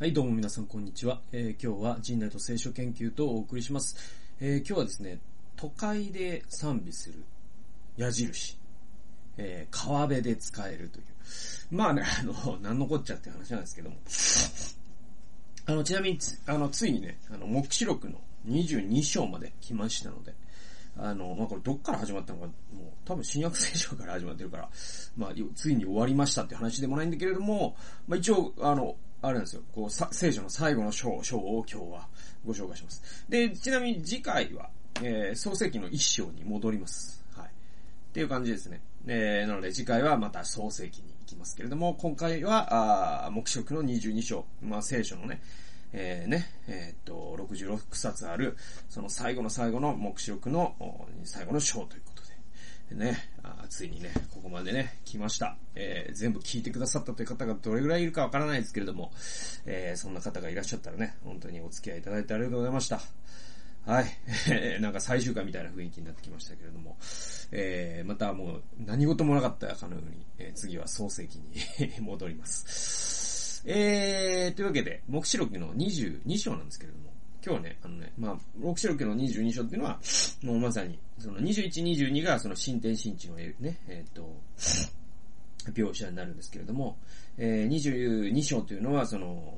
[0.00, 1.20] はい、どうも皆さんこんにちは。
[1.30, 3.98] えー今日は陣内と聖書研究とお送りします。
[4.40, 5.18] えー今日はですね、
[5.56, 7.22] 都会で賛美する
[7.98, 8.56] 矢印、
[9.36, 11.04] えー川辺で使えるという。
[11.70, 12.32] まあね、あの、
[12.64, 13.96] なんのこっちゃって話なんですけども。
[15.66, 20.34] あの、ちなみにつ、あの、ついにね、あの、目視録の22章まで来ましたので、
[20.96, 22.54] あの、まあ、これどっから始まったのか、もう
[23.04, 24.70] 多分新約聖書から始まってるから、
[25.14, 27.76] まあ、ついに終わりましたって話でもないんだけれども、
[28.08, 32.08] まあ、一応、あの、あれなんですよ、こう、聖書の最後の章、章を今日は
[32.46, 33.24] ご紹介します。
[33.28, 34.70] で、ちなみに次回は、
[35.02, 37.22] えー、創世記の一章に戻ります。
[37.36, 37.46] はい。
[37.46, 37.50] っ
[38.12, 38.80] ていう感じですね。
[39.06, 45.42] えー、なので次回はまた創世記に行きますけれども、今回は、あ目視録の22章、まあ、聖書のね、
[45.92, 48.56] えー、ね、えーっと、66冊ある、
[48.88, 50.74] その最後の最後の目視録の
[51.24, 52.02] 最後の章という、
[52.94, 55.56] ね、あついにね、ここまでね、来ました。
[55.74, 59.12] えー、全部聞いてくださったという方がどれぐらいいるかわからないですけれども、
[59.66, 63.00] えー、そんな方がいらっしゃったらね、本当にお付き合いいただいてありがとうございました。
[63.86, 64.80] はい。
[64.80, 66.96] なんか最終回みたいな雰囲気になってきましたけれども、
[67.52, 73.62] えー、またもう何事もなかったかのように、えー次は創世記に 戻ります。
[73.66, 77.12] えー、というわけで、目視録の22章なんですけれども、
[77.44, 79.98] 今日はね、あのね、まあ、目視録の22章っていうのは、
[80.42, 83.54] もうまさに、その21、22がその新天新地のね、
[83.88, 84.40] えっ、と、
[85.72, 86.98] 描写になるんですけれども、
[87.38, 89.54] えー、22章というのは、その、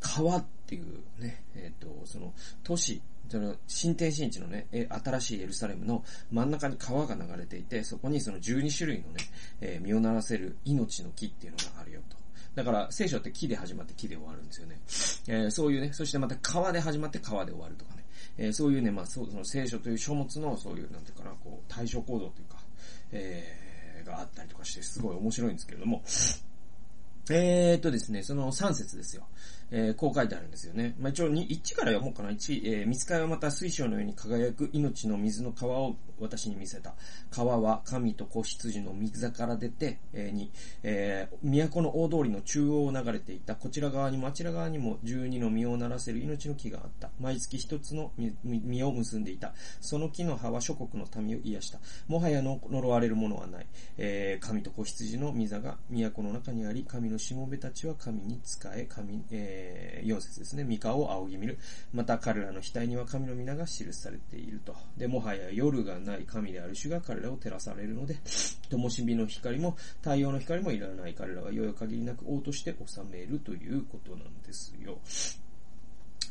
[0.00, 0.84] 川っていう
[1.20, 2.32] ね、えっ、と、その、
[2.64, 9.18] 都市、その、新天新地のね、新しいエルサレムの真ん中に川が流れていて、そこにその12種類のね、
[9.60, 12.16] えー身を鳴らせる命の木っていうのがあるよと。
[12.54, 14.80] だから、聖書って木で始まって木で終わるんですよね。
[15.28, 18.04] えーそういうね、そしてまた川で始まって川で終わるとかね。
[18.36, 22.56] えーそういうね、まあ、その聖書という書物の、そういう、なんていうかな、こう、対処行動というか、
[23.12, 23.68] えー
[24.08, 26.02] があったりとかして、すごい面白いんですけれども、
[27.30, 29.26] えーっとですね、その3節ですよ。
[29.70, 30.94] えーこう書いてあるんですよね。
[30.98, 32.30] まあ、一応に、1から読もうかな。
[32.30, 36.94] 1、えー、見つかいはまた水晶のように輝く命の水の川を私に見せた。
[37.30, 40.50] 川は神と子羊の水座から出て、えーに、
[40.82, 43.56] えー都の大通りの中央を流れていた。
[43.56, 47.10] こちら側にもあちら側にも12の実をならせる命の木があった。
[47.20, 48.12] 毎月一つの
[48.44, 49.52] 実を結んでいた。
[49.80, 51.78] その木の葉は諸国の民を癒した。
[52.06, 53.66] もはや呪われるものはない。
[53.98, 60.64] えー神と子羊の御座が都の中にあり、神のしもべたちは神に仕え、神、えー、4節ですね。
[60.64, 61.58] 三河を仰ぎ見る。
[61.92, 64.74] また彼らの額には神の皆が記されていると。
[64.96, 68.16] で、もはや夜がない神である主が彼らを照らされるので、
[68.70, 74.98] 灯火の光も太陽の光もいらない彼らはよよ限りなく王として治めるということなんですよ。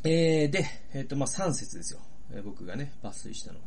[0.04, 2.00] えー、で、えっ、と、まあ、3節ですよ。
[2.44, 3.64] 僕がね、抜粋したのは。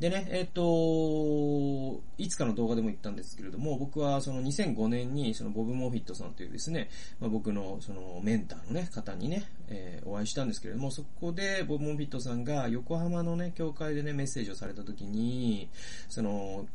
[0.00, 1.91] でね、えっ、と、
[2.22, 6.88] いつかの動画でも言ったんですけれども、僕はその2005年にそのボブ・モフィットさんというですね、
[7.20, 15.68] まあ、僕のそのメンターのね、方にね、えーお会いしたんですけれども、そこでボブ・モフィットさんが横浜のね、教会でね、メッセージをされた時に、
[16.08, 16.66] その、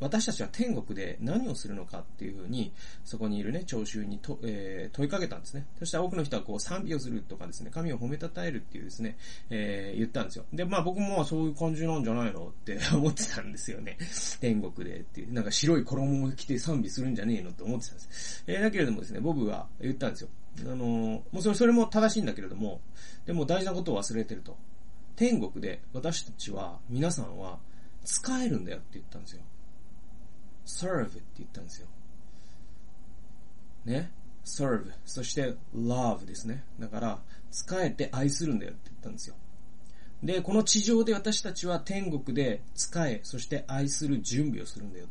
[0.00, 2.72] 私たちは天国で何をするのかっていうふうに、
[3.04, 5.66] そこにいるね、聴衆にと、えー問いかけたんですね。
[5.78, 9.16] そしたら多くの人はこう賛美をするとかですね、神を褒めたたえるっていうですね、
[9.50, 10.44] えー言ったんですよ。
[10.52, 13.98] で、まあ僕もそういう感じなんじゃないのって 思ってたんですよね。
[14.40, 15.32] 天国でっていう。
[15.32, 18.44] なんか白い衣を着て賛美するんじゃねえのって思ってたんです。
[18.46, 20.28] えーだけれどもですね、ボブが言ったんですよ。
[20.60, 22.80] あのーもうそれ、それも正しいんだけれども、
[23.26, 24.56] でも大事なことを忘れてると。
[25.16, 27.58] 天国で私たちは、皆さんは、
[28.04, 29.42] 使えるんだよって言ったんですよ。
[30.66, 31.88] Serve って言ったんですよ。
[33.84, 34.10] ね
[34.44, 34.92] ？serve。
[35.04, 36.64] そして love ですね。
[36.78, 39.34] だから、使えて愛するんだよって言ったんですよ。
[40.22, 45.06] で、この地上で私たちは天国で使え、そして愛する準備をするんだよ。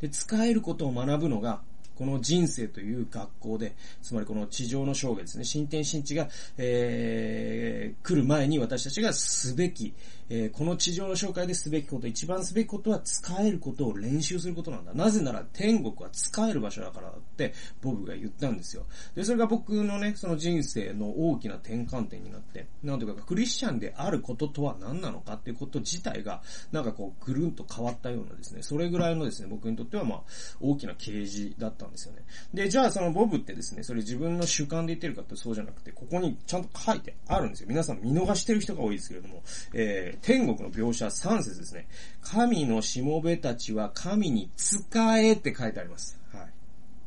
[0.00, 1.62] で、使えることを学ぶのが、
[1.94, 6.28] この人生という学校で、つまりこの地上の生涯ですね、新天新地が、
[6.58, 9.94] えー、来る前に私たちがすべき、
[10.30, 14.94] えー、この地上の紹介ですべきこと、一番すべきことは使えることを練習することなんだ。
[14.94, 18.84] なぜなら天国は使える場所だからって、ボブが言ったんですよ。
[19.14, 26.42] で、それが僕のね、その人生の大きな転換点になって、なんていうか、クリスチャンであることとは何なのかっていうこと自体が、
[26.72, 30.22] なんかこう、ぐるんと変わったようなですね、それぐらいのですね、僕にとってはまあ、
[30.60, 32.22] 大きな啓示だったんですよね。
[32.52, 37.66] で、じゃあそのボブってですね、それ自分の主観で言ってるかってそうじゃなくて、ここにちゃんと書いてあるんですよ。
[37.68, 39.42] 皆さん見逃してる人が多いですけれども、
[39.72, 41.86] えー、天国の描写3節ですね。
[42.22, 46.18] 神のしもべたちは神に使えって書いてあります。
[46.32, 46.46] はい。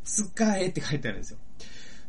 [0.03, 1.39] 使えって書いてあるんですよ。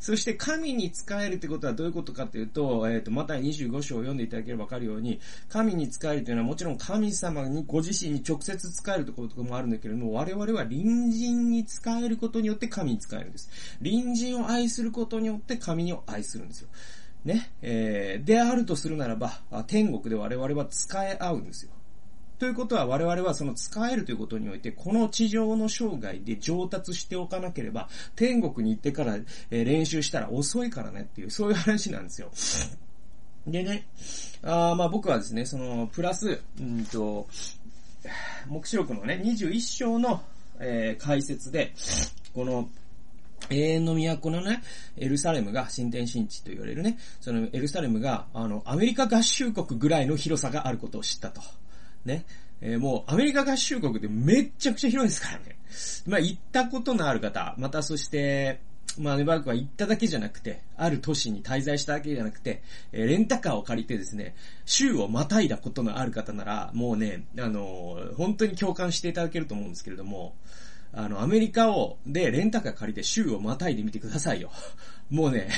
[0.00, 13.50] そして神に仕えるってことはどういうことかっていうと、えっ、ー、と、また25章を読んでいただければわかるように、神に仕えるというのはもちろん神様にご自身に直接仕えるところとかもあるんだけれども、我々は隣人に仕えることによって神に仕えるんです。
[13.83, 16.69] 隣人を愛することによって神を愛するんですよ。
[17.25, 21.73] ね、えー、であるとするならば、天国で我々は使え合うんですよ。
[22.38, 29.19] ということは我々はその使えるということにおいて、この地上の生涯で上達しておかなければ、天国に行ってから、
[29.50, 32.31] え練習したら遅いからねっていう、そういう話なんですよ。
[33.46, 33.88] でね、
[34.43, 37.26] あまあ僕はですね、その、プラス、うんと、
[38.46, 40.23] 目視録のね、21章の、
[40.61, 41.75] えー、解説で、
[42.35, 42.69] この、
[43.50, 44.62] 永遠の都のね、
[44.96, 51.40] エルサレムが新天神地と言われるね、そのエルサレムが、あの、アメリカ合衆国ぐらいの広さがあることを知ったと。
[52.09, 52.25] ね。
[52.61, 55.57] えー、もうアメリカ合衆国ってめっちゃくちゃ広いですからね。
[56.07, 58.61] まあ行ったことのある方、またそして、
[58.99, 64.35] まあネバークは行っただけじゃなくて、ある都市に滞在しただけじゃなくて、えー、レンタカーを借りてですね、
[64.65, 70.35] 州をまたいだことのある方なら、もうね、あのー、本当に共感していただけると思うんですけれども、
[70.93, 74.51] あの、アメリカを、で、レンタカー借りて州をまたいでみてくださいよ。
[75.11, 75.49] もうね、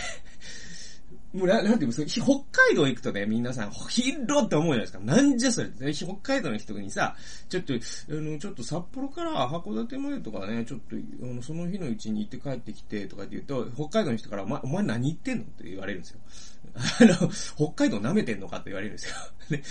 [1.32, 4.98] もうな、なんていうの、北海道行くとね、皆さん、広って思うじゃないですか。
[5.00, 7.14] なんじゃそれ、北海道の人にさ、
[7.48, 7.76] ちょっと、あ
[8.08, 16.20] の、ちょっと札幌から函館までとかね、ちょっと、あの、その日のうちに行って帰ってきて、とかって言うと、北海道の人から、お前、お前何言ってんのって言われるんですよ。
[16.74, 19.14] あの、北海道舐めてんのかって言われるんですよ。
[19.50, 19.62] ね、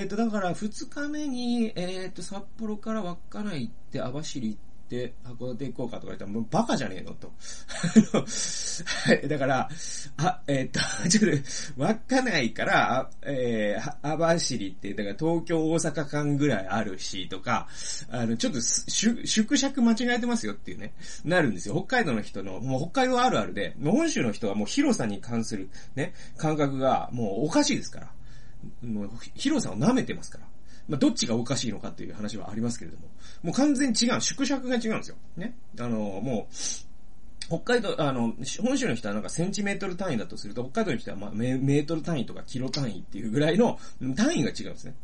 [0.00, 7.32] えっ、ー、と、だから、二日目に、えっ、ー、と、札幌から稚内行って、網走行って、て函館行こうかとか言ったら、もうバカじゃねえのと。
[9.08, 9.70] はい、だから、
[10.18, 11.42] あ、えー、っと、 ちょっ
[11.78, 17.68] と、稚内から、えー、網走って、だから東京大阪間ぐらいあるし、とか、
[18.10, 20.92] あの、ちょっと、縮尺間違えてますよっていうね、
[21.24, 21.74] なるんですよ。
[21.74, 28.12] 北海道の人の、もう北海道あるあるで、本州の人はもう広さに関するね、感覚がもうおかしいですから。
[28.82, 30.51] もう広さを舐めてますから。
[30.88, 33.08] まあ、どっちがおかしいのかっていう話はありますけれども、
[33.42, 35.16] もう完全に違う、縮尺が違うんですよ。
[35.36, 35.54] ね。
[35.78, 36.54] あの、もう、
[37.48, 43.78] 北海道、あの、本州の人はなんかセンチメートル単位だとすると、北海道の人はまあメートル単位とかキロ単位っていうぐらいの
[44.16, 44.94] 単位が違うんですね。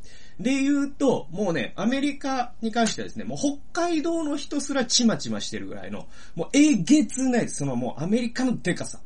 [0.40, 7.56] で言うと、もうね、アメリカに関してはですね、もう北海道の人すらちまちましてるぐらいの、もうえげつないです。
[7.56, 9.00] そのもうアメリカのデカさ。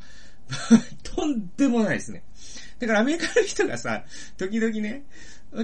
[1.03, 2.23] とんでもないですね。
[2.79, 4.05] だからアメリカの人がさ、
[4.37, 5.05] 時々ね、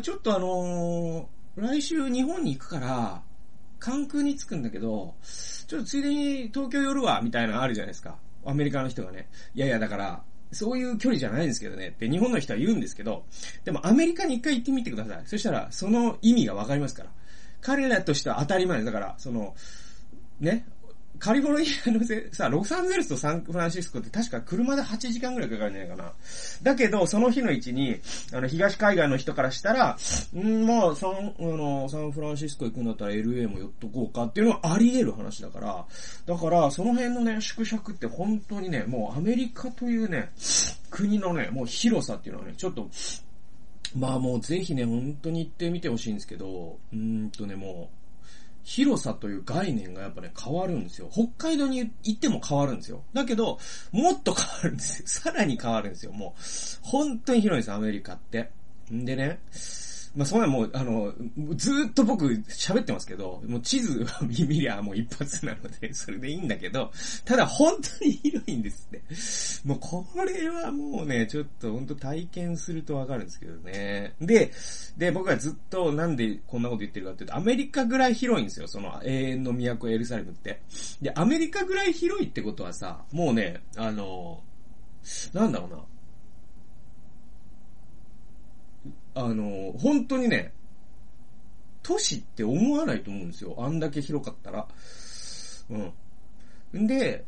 [0.02, 3.22] ちょっとあのー、来週日本に行くから、
[3.78, 5.14] 関空に着くんだけど、
[5.66, 8.16] ちょっとついでに東京寄るわ、みたいなのあるじゃないですか。
[8.44, 9.28] アメリカの人がね。
[9.54, 13.24] いやいや、だから、そういう距離じゃないんですけどねって日本の人は言うんですけど、
[13.64, 15.22] でもアメリカに一回行ってみてください。
[15.26, 17.10] そしたら、その意味がわかりますから。
[17.60, 18.86] 彼らとしては当たり前です。
[18.86, 19.54] だから、その、
[20.40, 20.66] ね、
[21.18, 26.12] カリフォルニアのせ、さ、ロサンゼルスとサンフランシスコって確か車で8時間ぐらいかかるんじゃないかな。
[26.62, 28.00] だけど、その日のうちに、
[28.32, 29.96] あの、東海岸の人からしたら、
[30.36, 35.84] んまあ、サン、あの、サンフランシスコ行くんだったら LA も寄っとこうかっていうのはあり得る話だから、
[36.26, 40.30] だから、その辺のね、縮尺って本当にね、もうアメリカというね、
[40.90, 42.88] 国のね、もう広さっていうのはね、ちょっと、
[43.96, 48.07] まあもうぜひね、本当に行ってみてほしいんですけど、うんとね、もう、
[48.68, 51.08] 広さという概念がやっぱね、変わるんですよ。
[51.10, 53.02] 北海道に行っても変わるんですよ。
[53.14, 53.58] だけど、
[53.92, 55.08] もっと変わるんですよ。
[55.08, 56.12] さらに変わるんですよ。
[56.12, 56.42] もう、
[56.82, 58.50] 本当に広いんです、アメリカって。
[58.92, 59.38] んでね、
[60.16, 61.12] まあ、そんなもう、あの、
[61.54, 66.90] ずっと僕喋ってますけど、もう地図を見りゃもう一発なので、 それでいいんだけど、
[67.24, 69.68] ただ本当に広いんですって。
[69.68, 74.14] もうこれはもうね、ちょっと本当体験するとわかるんですけどね。
[74.20, 74.52] で、
[74.96, 80.60] で、僕はずっとなんでこんなこと言ってるかっていうと、アメリカぐらい広いんですよ、その永遠の都エルサレムって。
[81.02, 84.42] で、アメリカぐらい広いってことはさ、もうね、あの、
[85.32, 85.84] なんだろうな。
[89.18, 90.52] あの、本当にね、
[91.82, 93.56] 都市って思わないと思うんですよ。
[93.58, 94.68] あんだけ広かったら。
[96.72, 96.86] うん。
[96.86, 97.24] で、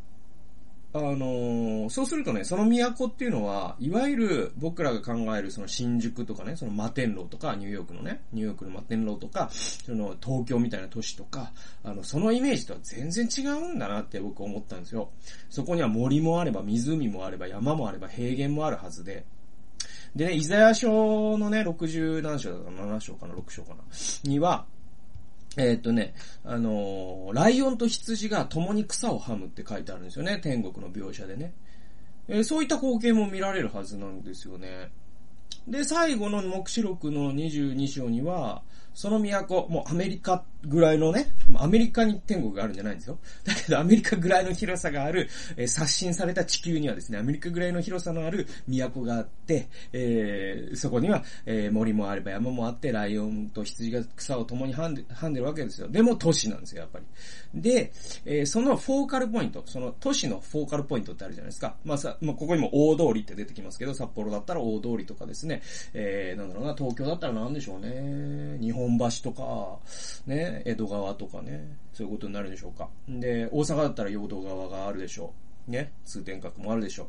[0.92, 15.10] あの、そうするとね、その都っていうのは、いわゆる僕らが考えるその新宿とかね、その摩天楼とか、ニューヨークのね、ニューヨークの摩天楼とか、その東京みたいな都市とか、あの、そのイメージとは全然違うんだなって僕思ったんですよ。
[15.48, 19.24] そこには森もあれば、湖もあれば、山もあれば、平原もあるはずで、
[20.14, 23.82] でね、イザヤ書のね、60何章だか7章かな、6章かな、
[24.24, 24.66] には、
[25.56, 26.14] えー、っとね、
[26.44, 31.52] あのー、ライオンと羊が共に草をはむって書いてあるんですよね、天国の描写でね。
[32.28, 34.90] えー、そういった光景も見られるはずなんですよね。
[35.68, 38.62] で、最後の目視録の22章には、
[38.94, 43.18] その都、もうアメリカぐらいのね、アメリカに天国があるんじゃないんですよ。
[43.44, 55.88] だけどアメリカぐらいの広さがある、えー、刷新された地球にはですね、アメリカぐらいの広さのある都があって、えー、そこには、えー、森もあれば山もあって、ライオンと羊が草を共にはんで、はんでるわけですよ。
[55.88, 57.04] でも都市なんですよ、やっぱり。
[57.54, 57.92] で、
[58.24, 61.74] えー、そのフォーカルポイント、その都市のフォーカルポイントってあるじゃないですか。
[61.84, 65.62] まあさ、まあ、ここにも大通りって出てきますけど、札幌だったら大通りとかですね、
[65.94, 69.78] えー、なんだろうな、東京だったら何でしょうね、日本橋とか、
[70.26, 72.88] ね、江戸川とかね、そういうことになるでしょうか。
[73.08, 75.32] で、大阪だったら陽道川があるでしょ
[75.68, 75.70] う。
[75.70, 77.08] ね、通天閣もあるでしょ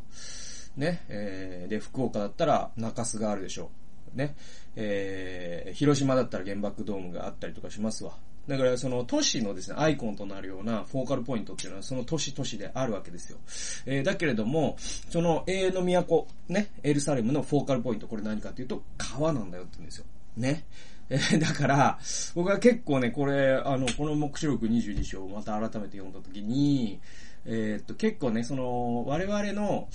[0.78, 0.80] う。
[0.80, 3.70] ね、えー、で、福岡だったら中洲があるでしょ
[4.14, 4.18] う。
[4.18, 4.36] ね、
[4.76, 8.18] えー、広島だったら原爆ドームがあったりとかしますわ。
[8.48, 13.38] だからその都市のですね、アイコンとなるようなフォーカルポイントっていうのはその都市都市であるわけですよ。
[13.86, 14.76] えー、だけれども、
[15.10, 20.06] その永遠の都、ね、エルサレムのフォーカルポイント、これ何かっていうと、川なんだよって言うんですよ。
[20.38, 20.66] ね。
[21.12, 22.00] えー、だから、
[22.36, 27.02] 僕は結構ね、これ、あの、この目視録22章をまた改めて読んだときに、
[27.46, 29.90] えー、っと、結構ね、その、我々の、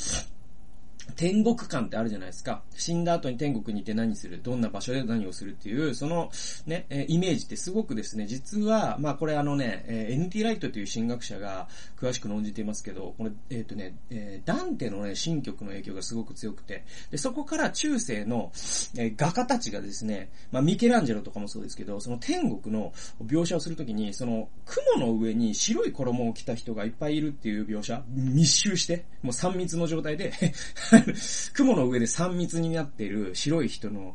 [1.15, 2.63] 天国観ってあるじゃないですか。
[2.75, 6.31] 死んだ後に天国にいて何する、どんな場所で何をするっていう、その
[6.67, 18.53] ね、えイメージってすごくですね、実は、まあこれあのね、え NT ライトという神学者が詳しく論じていますけど、これ、えっ、ー、とね、えー、ダンテのね、神曲の影響がすごく強くて、で、そこから中世の、
[18.99, 22.93] え画家たちがですね、まあミケランジェロとかもそうですけど、その天国の
[23.25, 30.33] 描写をするときに、その雲の上に白い衣を着た人がいっぱいいるっていう描写、密集して、もう3密の状態で
[31.55, 34.15] 雲の上で3密になっている白い人の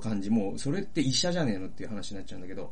[0.00, 2.70] 感じも、それって医者じゃねえのっていう話になっちゃうんだけど、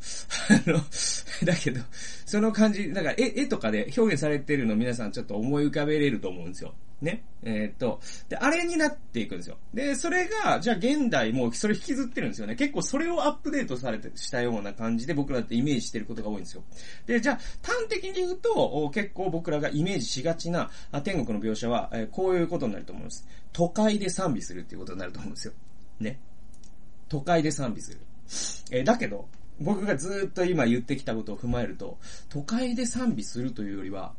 [0.48, 0.80] あの、
[1.44, 1.80] だけど、
[2.24, 6.74] その感じ、だから絵、絵とかで表現されてるの皆さんちょっと思い浮かべれると思うんですよ。
[7.00, 7.24] ね。
[7.42, 9.58] えー、っと、で、あれになっていくんですよ。
[9.74, 12.56] で、それが、じゃあ現代もそれ引きずってるんですよね。
[12.56, 16.64] 結構それをアップデートされて、したような感じで僕らってイメージしてることが多いんですよ。
[17.06, 20.70] で、じゃあ端的に言うと、結構僕らがイメージしがちな
[21.04, 23.26] 天国の描写は、えー、こういうことになると思います。
[23.52, 25.52] 都会で賛美するっていうことになると思うんですよ。
[26.00, 26.18] ね。
[27.08, 28.00] 都会で賛美する。
[28.70, 29.28] えー、だけど、
[29.60, 31.98] 僕がずっと今言ってきたことを踏まえると、
[32.28, 34.14] 都会で賛美するというよりは、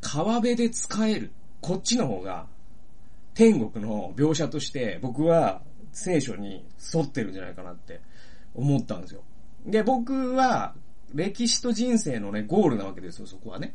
[0.00, 1.30] 川辺で使える。
[1.60, 2.46] こっちの方が、
[3.34, 5.62] 天国の描写として僕は
[5.92, 6.64] 聖書に
[6.94, 8.00] 沿ってるんじゃないかなって
[8.54, 9.22] 思ったんですよ。
[9.66, 10.74] で、僕は
[11.14, 13.74] 歴史と人生のね、ゴールなわけですよ、そこはね。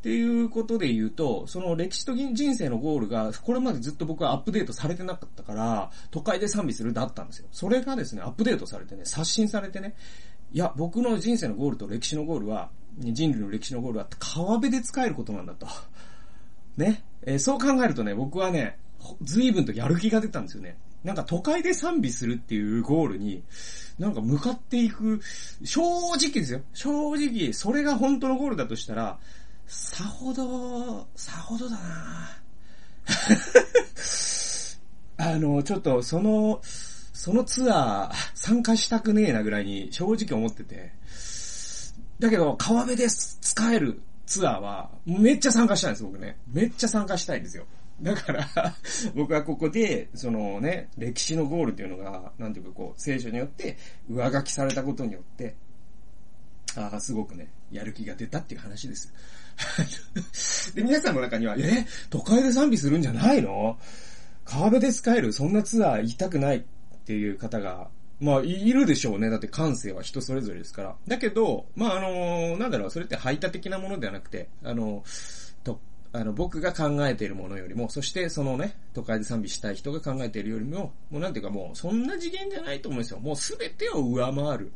[0.00, 7.48] っていうことで言うと、その歴史と人生のゴールが、これまでずっと僕はアップデートされてなかったから、都会で賛美するだったんですよ。
[7.52, 9.94] それがですね、アップデートされてね、刷新されてね、
[10.52, 15.66] いや、僕の人生のゴールと歴史のゴールは、人類の歴史のゴールは川辺で使えることなんだと。
[16.80, 17.04] ね。
[17.22, 18.78] えー、そう考えるとね、僕はね、
[19.22, 20.76] 随分とやる気が出たんですよね。
[21.04, 23.42] なんか都会で賛美するっていうゴールに、
[23.98, 25.20] なんか向かっていく、
[25.64, 26.60] 正直ですよ。
[26.74, 29.18] 正直、それが本当のゴールだとしたら、
[29.66, 32.36] さほど、さほどだな
[35.16, 40.92] あの、ちょっと、その、そのツアー、参加したくねえなぐらいに正直思ってて。
[42.18, 46.38] だけど、川辺で使えるツアーは、めっちゃ参加したいんです、僕ね。
[46.52, 47.66] めっちゃ参加したいんですよ。
[48.00, 48.48] だから
[49.14, 53.76] 僕はここで、そのね、歴史のゴールっていうのが、なんていうかこう、聖書によって
[54.08, 55.56] 上書きされたことによって、
[56.76, 59.12] ああ、すごくね、やる気が出たっていう話です。
[60.76, 63.76] で、皆さんの中には、え、都会で賛美するんじゃないの？
[64.44, 66.62] 川辺で使えるそんなツアー行きたくないっ
[67.04, 67.88] ていう方が
[68.20, 69.30] まあ、いるでしょうね。
[69.30, 70.96] だって感性は人それぞれですから。
[71.08, 75.02] だけど、まあ、あの、なんだろう、それって排他的なものではなくて、あの、
[75.64, 75.80] と、
[76.12, 83.20] あの、僕が考えているものよりも、そしてそのね、都会で賛美したい人が考えているよりも、もうなんていうかもう、そんな次元じゃないと思うんですよ。
[83.20, 84.72] もうすべてを上回る。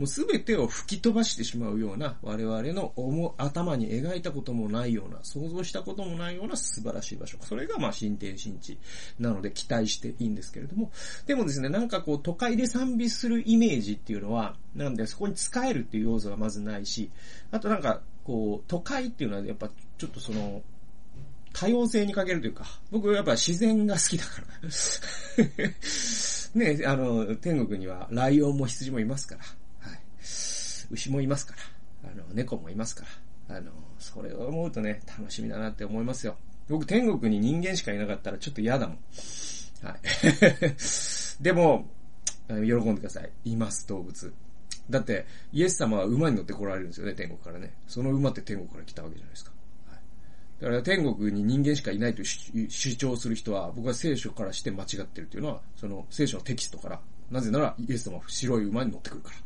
[0.00, 7.36] もうすべてを吹き飛ばしてしまうような、我々の思頭に描いたこともないような、想像したこともないような素晴らしい場所。
[7.42, 8.78] それがまあ新天新地
[9.18, 10.90] なので期待していいんですけれども、
[11.26, 17.10] でもですね、なんかこう都会で賛美するイメージっていうのは、なんでそこに使えるっていう要素がまずないし、
[17.50, 20.62] あとなんかこう都会っていうのはやっぱちょっとその、
[21.52, 24.46] 多様性に欠けるというか、僕はやっぱ自然が好きだから
[26.54, 29.59] ね、あの、天国にはライオンも羊もいますから。
[30.90, 31.54] 牛もいますか
[32.04, 33.04] ら、あの、猫もいますか
[33.48, 36.36] ら、あの、それを思うとね、楽しみだなって思いますよ。
[36.68, 38.98] 僕、天国に人間しかいなかったらちょっと嫌だもん。
[39.82, 41.42] はい。
[41.42, 41.88] でも、
[42.48, 43.30] 喜んでください。
[43.44, 44.32] います、動物。
[44.88, 47.72] だって、イエス様は馬に乗って来られるんですよね、天国からね。
[47.86, 49.52] その馬って天国から来たわけじゃないですか。
[49.88, 50.00] はい、
[50.62, 59.36] だから天国に人間しかいないと主張する人は、僕は聖書からして間違ってるっていうのは、その聖書のテキストからなぜなら、イエス様は白い馬に乗ってくるから。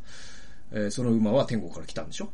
[0.74, 2.30] えー、その馬は天国から来たんでしょ？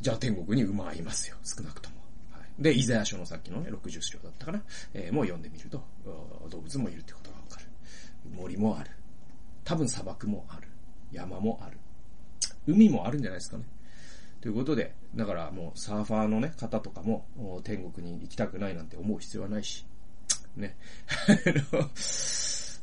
[0.00, 1.96] じゃあ天国に馬はいますよ、少なくとも。
[2.30, 4.62] はい、で、イザヤ書のさっきのね、60章だったかな、
[4.94, 5.82] えー、もう読んでみると、
[6.48, 7.66] 動物もいるってことがわかる。
[8.34, 8.90] 森もある。
[9.64, 10.68] 多分砂漠もある。
[11.12, 11.76] 山もある。
[12.66, 13.64] 海もあるんじゃないですかね。
[14.40, 17.26] ということで、だからもうサーファーのね、方とかも
[17.64, 19.84] 天国に行きたくないなんて思う必要はないし、
[20.56, 20.76] ね。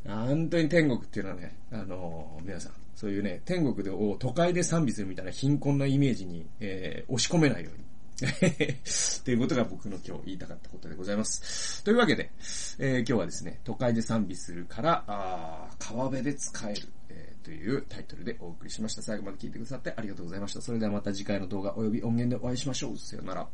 [0.08, 7.88] 本当に天国っていうのはね、あの、皆さん、そういうね、天国でを都会で賛美するみたいな貧困なイメージに、えー、押し込めないように。
[9.24, 11.84] ということが僕の今日言いたかったことでございます。
[11.84, 12.32] というわけで、
[12.80, 19.04] えー、今日はですね、都会で賛美するから、あ川辺で使える、えー、というタイトルでお送りしました。
[19.04, 20.62] 最後まで聞いてくださってありがとうございました。
[20.62, 22.98] それではまた次回の動画及び音源でお会いしましょう。
[22.98, 23.48] さよなら。